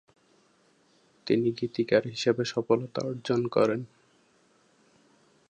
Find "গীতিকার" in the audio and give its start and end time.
1.51-2.03